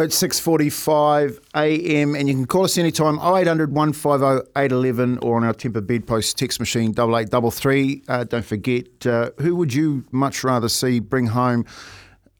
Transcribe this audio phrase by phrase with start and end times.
[0.00, 2.14] It's 6.45 a.m.
[2.14, 6.60] and you can call us anytime 0800 150 811 or on our Temper Bedpost text
[6.60, 8.04] machine 8833.
[8.06, 11.64] Uh, don't forget, uh, who would you much rather see bring home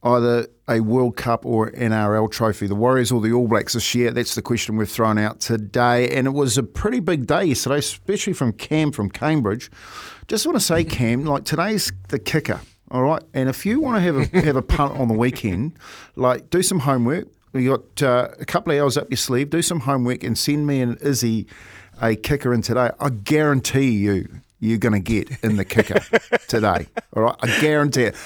[0.05, 4.13] either a World Cup or NRL trophy, the Warriors or the All Blacks this year?
[4.13, 6.09] That's the question we've thrown out today.
[6.11, 9.69] And it was a pretty big day yesterday, especially from Cam from Cambridge.
[10.29, 12.61] Just want to say, Cam, like today's the kicker.
[12.93, 15.77] All right, and if you want to have a have a punt on the weekend,
[16.15, 17.27] like do some homework.
[17.53, 19.51] You got uh, a couple of hours up your sleeve.
[19.51, 21.47] Do some homework and send me an Izzy
[22.01, 22.91] a kicker in today.
[23.01, 24.29] I guarantee you,
[24.61, 26.01] you're going to get in the kicker
[26.49, 26.87] today.
[27.15, 28.17] All right, I guarantee it.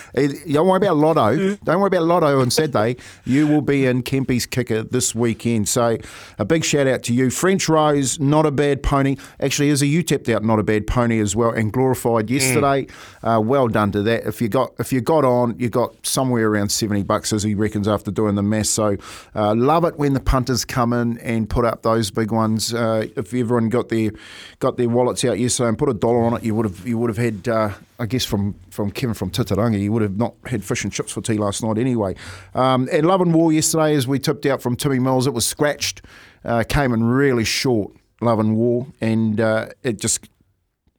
[0.47, 1.56] You don't worry about Lotto.
[1.56, 2.97] Don't worry about Lotto on Saturday.
[3.24, 5.69] You will be in Kempy's kicker this weekend.
[5.69, 5.98] So
[6.39, 8.19] a big shout out to you, French Rose.
[8.19, 9.16] Not a bad pony.
[9.41, 12.86] Actually, Izzy, a tapped out not a bad pony as well and glorified yesterday.
[13.22, 14.24] Uh, well done to that.
[14.27, 17.55] If you got if you got on, you got somewhere around seventy bucks as he
[17.55, 18.67] reckons after doing the math.
[18.67, 18.96] So
[19.34, 22.72] uh, love it when the punters come in and put up those big ones.
[22.72, 24.11] Uh, if everyone got their
[24.58, 26.98] got their wallets out yesterday and put a dollar on it, you would have you
[26.98, 27.48] would have had.
[27.48, 30.92] Uh, I guess from, from Kevin from Titirangi, you would have not had fish and
[30.92, 32.16] chips for tea last night anyway.
[32.52, 35.46] Um, and Love and War yesterday, as we tipped out from Timmy Mills, it was
[35.46, 36.02] scratched,
[36.44, 40.28] uh, came in really short, Love and War, and uh, it just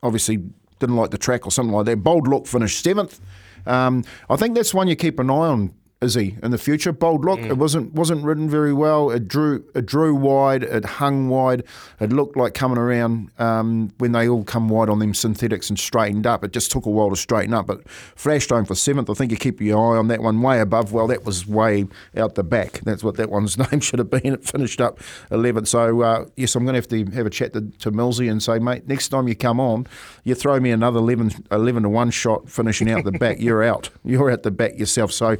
[0.01, 0.37] obviously
[0.79, 1.97] didn't like the track or something like that.
[1.97, 3.19] Bold Look finished seventh.
[3.65, 5.73] Um, I think that's one you keep an eye on,
[6.03, 6.91] Izzy, in the future.
[6.91, 9.09] Bold Look, it wasn't wasn't ridden very well.
[9.09, 11.63] It drew it drew wide, it hung wide.
[11.99, 15.79] It looked like coming around um, when they all come wide on them synthetics and
[15.79, 16.43] straightened up.
[16.43, 17.67] It just took a while to straighten up.
[17.67, 19.09] But flashed home for seventh.
[19.09, 20.91] I think you keep your eye on that one way above.
[20.91, 21.85] Well, that was way
[22.17, 22.81] out the back.
[22.81, 24.33] That's what that one's name should have been.
[24.33, 24.99] It finished up
[25.31, 25.67] 11th.
[25.67, 28.41] So, uh, yes, I'm going to have to have a chat to, to Millsy and
[28.43, 29.87] say, mate, next time you come on,
[30.23, 33.89] you throw me another 11, 11 to 1 shot finishing out the back, you're out.
[34.03, 35.11] You're out the back yourself.
[35.11, 35.37] So,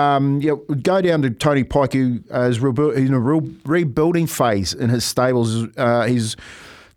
[0.00, 4.26] um, yeah, go down to Tony Pike, who uh, is rebu- in a real rebuilding
[4.26, 5.66] phase in his stables.
[5.76, 6.36] Uh, he's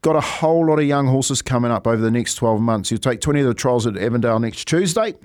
[0.02, 2.90] got a whole lot of young horses coming up over the next 12 months.
[2.90, 5.16] He'll take 20 of the trials at Avondale next Tuesday.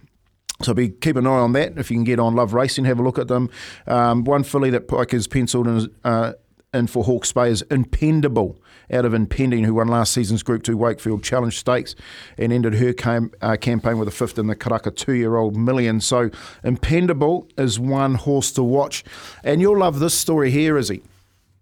[0.63, 1.79] So be keep an eye on that.
[1.79, 3.49] If you can get on Love Racing, have a look at them.
[3.87, 6.33] Um, one filly that Pike has penciled in, uh,
[6.75, 8.59] in for Hawke's Bay is Impendable
[8.93, 11.95] out of Impending, who won last season's Group 2 Wakefield Challenge Stakes
[12.37, 15.57] and ended her cam- uh, campaign with a fifth in the Karaka two year old
[15.57, 16.01] million.
[16.01, 16.31] So
[16.63, 19.05] Impendable is one horse to watch.
[19.43, 21.03] And you'll love this story here, Izzy.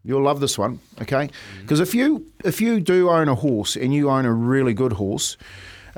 [0.05, 1.31] You'll love this one, okay?
[1.61, 4.93] Because if you if you do own a horse and you own a really good
[4.93, 5.37] horse,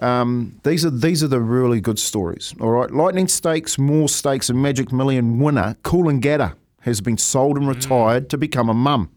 [0.01, 2.55] um, these are these are the really good stories.
[2.59, 6.55] All right, Lightning Stakes, Moir Stakes, and Magic Million winner Cool and Coolangatta
[6.89, 9.11] has been sold and retired to become a mum.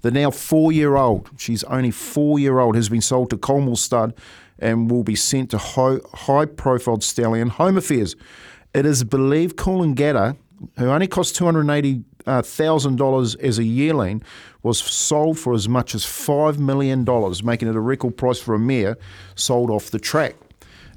[0.00, 3.78] The now four year old, she's only four year old, has been sold to Coolmore
[3.78, 4.14] Stud
[4.58, 8.16] and will be sent to high, profile stallion Home Affairs.
[8.74, 10.36] It is believed Coolangatta,
[10.78, 14.22] who only cost two hundred eighty thousand dollars as a yearling,
[14.62, 18.54] was sold for as much as five million dollars, making it a record price for
[18.54, 18.96] a mare
[19.34, 20.34] sold off the track.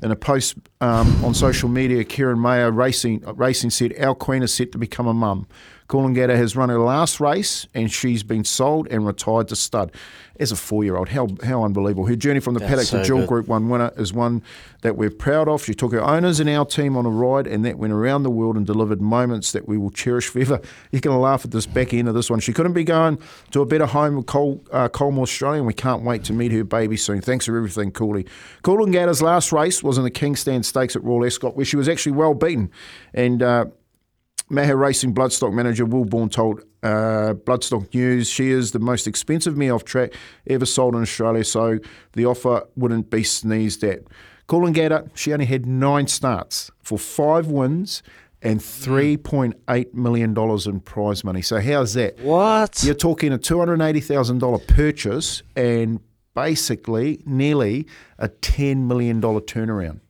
[0.03, 4.53] In a post um, on social media, Ciaron Maher Racing Racing said, "Our queen is
[4.53, 5.47] set to become a mum."
[5.87, 9.91] Coolangatta has run her last race, and she's been sold and retired to stud.
[10.37, 12.07] As a four-year-old, how how unbelievable!
[12.07, 13.25] Her journey from the That's paddock so to Jewel.
[13.25, 14.43] Group One winner is one
[14.81, 15.63] that we're proud of.
[15.63, 18.29] She took her owners and our team on a ride, and that went around the
[18.29, 20.59] world and delivered moments that we will cherish forever.
[20.91, 22.41] You're going to laugh at this back end of this one.
[22.41, 23.17] She couldn't be going
[23.51, 26.51] to a better home with Col, uh, Coolmore Australia, and we can't wait to meet
[26.51, 27.21] her baby soon.
[27.21, 28.25] Thanks for everything, Cooley.
[28.61, 31.87] Coolangatta's last race was in the King's Stand Stakes at Royal Ascot, where she was
[31.87, 32.71] actually well beaten,
[33.13, 33.41] and.
[33.41, 33.65] Uh,
[34.49, 39.57] Maher Racing Bloodstock manager Will Bourne told uh, Bloodstock News she is the most expensive
[39.57, 40.13] mare off track
[40.47, 41.79] ever sold in Australia, so
[42.13, 44.01] the offer wouldn't be sneezed at.
[44.47, 48.03] Coolangatta, she only had nine starts for five wins
[48.43, 51.41] and $3.8 million in prize money.
[51.41, 52.19] So, how's that?
[52.19, 52.83] What?
[52.83, 55.99] You're talking a $280,000 purchase and
[56.35, 57.87] basically nearly
[58.19, 60.01] a $10 million turnaround.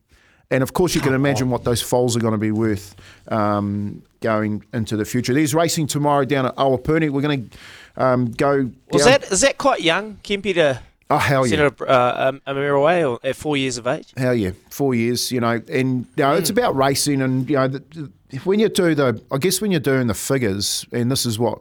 [0.51, 2.95] And of course, you can imagine what those foals are going to be worth
[3.29, 5.33] um, going into the future.
[5.33, 7.09] There's racing tomorrow down at Awapuni.
[7.09, 8.69] We're going to um, go.
[8.91, 11.69] Was that is that quite young, Kempy, to Oh, hell yeah.
[11.79, 14.11] a, uh, a, a mirror away or at four years of age?
[14.17, 16.57] Hell yeah, four years, you know, and you know, it's Hmm.
[16.57, 18.09] about racing, and you know, the,
[18.43, 21.59] when you do the, I guess when you're doing the figures, and this is what,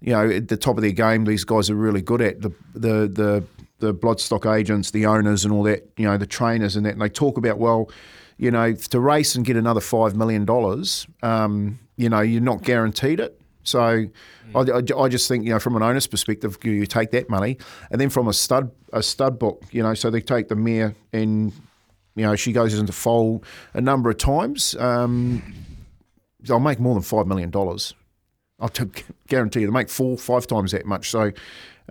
[0.00, 2.50] you know, at the top of their game, these guys are really good at the
[2.74, 3.44] the the
[3.78, 7.00] the bloodstock agents, the owners, and all that, you know, the trainers and that, and
[7.00, 7.90] they talk about well,
[8.36, 12.62] you know, to race and get another five million dollars, um, you know, you're not
[12.62, 13.40] guaranteed it.
[13.64, 14.06] So
[14.54, 17.28] I, I, I just think, you know, from an owner's perspective, you, you take that
[17.28, 17.58] money,
[17.90, 20.94] and then from a stud a stud book, you know, so they take the mare
[21.12, 21.52] and
[22.16, 23.44] you know she goes into foal
[23.74, 24.74] a number of times.
[24.76, 25.54] Um,
[26.40, 27.50] they'll make more than five million
[28.60, 28.70] I'll
[29.28, 31.10] guarantee you, they make four, five times that much.
[31.10, 31.32] So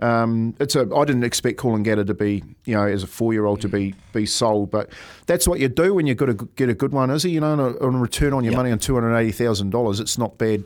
[0.00, 0.80] um, it's a.
[0.94, 3.94] I didn't expect Call and Coolangatta to be, you know, as a four-year-old to be
[4.12, 4.90] be sold, but
[5.26, 7.30] that's what you do when you got to get a good one, is it?
[7.30, 9.70] You know, on a, on a return on your money on two hundred eighty thousand
[9.70, 10.64] dollars, it's not bad.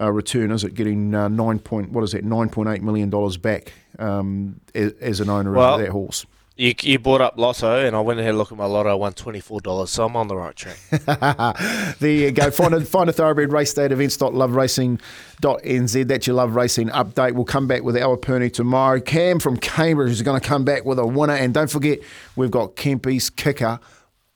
[0.00, 3.10] Uh, return is it getting uh, nine point what is that nine point eight million
[3.10, 6.24] dollars back um, as, as an owner Well- of that horse.
[6.62, 8.88] You, you brought up Lotto, and I went ahead and looked at my Lotto.
[8.88, 10.78] I won twenty four dollars, so I'm on the right track.
[11.98, 12.52] there you uh, go.
[12.52, 16.06] Find a, find a thoroughbred race day at events.loveracing.nz.
[16.06, 17.32] That's your love racing update.
[17.32, 19.00] We'll come back with Awapuni tomorrow.
[19.00, 21.34] Cam from Cambridge is going to come back with a winner.
[21.34, 21.98] And don't forget,
[22.36, 23.80] we've got Kempy's kicker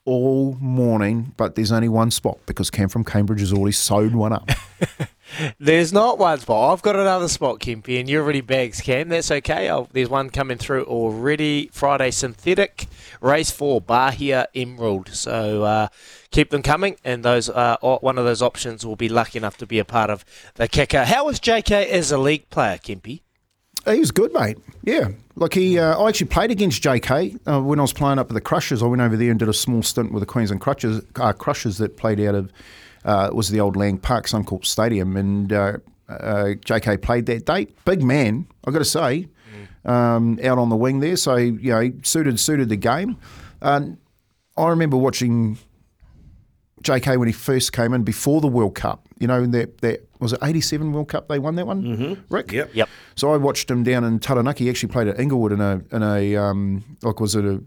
[0.05, 4.33] all morning, but there's only one spot because Cam from Cambridge has already sewed one
[4.33, 4.51] up.
[5.59, 6.73] There's not one spot.
[6.73, 9.09] I've got another spot, Kempy, and you're already bags, Cam.
[9.09, 9.69] That's okay.
[9.69, 11.69] I'll, there's one coming through already.
[11.73, 12.87] Friday synthetic
[13.21, 15.09] race four, Bahia Emerald.
[15.09, 15.89] So uh,
[16.31, 19.67] keep them coming, and those uh, one of those options will be lucky enough to
[19.67, 20.25] be a part of
[20.55, 21.05] the kicker.
[21.05, 23.23] How was JK as a league player, Kempy?
[23.85, 24.59] He was good, mate.
[24.83, 25.79] Yeah, like he.
[25.79, 28.83] Uh, I actually played against JK uh, when I was playing up at the Crushers.
[28.83, 31.03] I went over there and did a small stint with the Queensland Crushers.
[31.15, 32.51] Uh, Crushers that played out of
[33.07, 37.47] uh, it was the old Lang Park Suncorp Stadium, and uh, uh, JK played that
[37.47, 37.77] date.
[37.85, 39.29] Big man, I got to say,
[39.85, 41.17] um, out on the wing there.
[41.17, 43.17] So you know, he suited suited the game.
[43.63, 43.99] Um,
[44.57, 45.57] I remember watching
[46.83, 49.07] JK when he first came in before the World Cup.
[49.19, 51.29] You know, that that was it '87 World Cup.
[51.29, 51.83] They won that one.
[51.85, 52.35] Mm-hmm.
[52.35, 52.51] Rick.
[52.51, 52.71] Yep.
[52.75, 52.89] Yep.
[53.15, 54.65] So I watched him down in Taranaki.
[54.65, 57.63] He actually played at Inglewood in a in a um, like was it a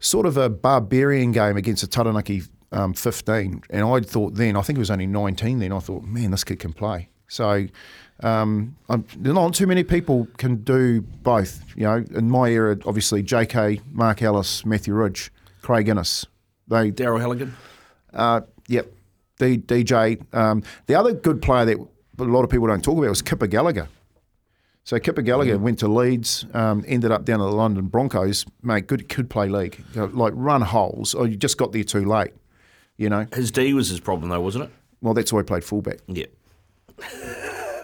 [0.00, 2.42] sort of a barbarian game against a Taranaki
[2.72, 5.72] um, 15, and I thought then I think he was only 19 then.
[5.72, 7.08] I thought, man, this kid can play.
[7.28, 7.66] So
[8.22, 11.62] um, I'm, not too many people can do both.
[11.76, 15.32] You know, in my era, obviously J.K., Marc Ellis, Matthew Ridge,
[15.62, 16.26] Craig Innes.
[16.68, 17.56] They Daryl Halligan.
[18.12, 18.92] uh, yep.
[19.38, 20.22] D- DJ.
[20.34, 21.78] Um, the other good player that
[22.18, 23.88] a lot of people don't talk about was Kipper Gallagher.
[24.84, 28.44] So Kipper Gallagher went to Leeds, um, ended up down at the London Broncos.
[28.62, 29.82] Mate, good, could play league.
[29.94, 32.32] You know, like run holes, or you just got there too late.
[33.00, 33.26] You know.
[33.32, 34.70] His D was his problem, though, wasn't it?
[35.00, 36.00] Well, that's why he played fullback.
[36.06, 36.26] Yeah.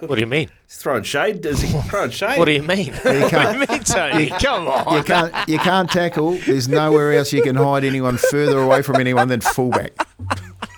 [0.01, 0.51] What do you mean?
[0.67, 1.69] He's throwing shade, does he?
[1.89, 2.37] throwing shade.
[2.37, 2.93] What do you mean?
[3.01, 4.29] what do you mean, Tony?
[4.29, 4.95] Come on.
[4.95, 6.33] You can't, you can't tackle.
[6.33, 9.93] There's nowhere else you can hide anyone further away from anyone than fullback.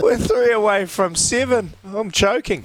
[0.00, 1.74] We're three away from seven.
[1.84, 2.64] I'm choking.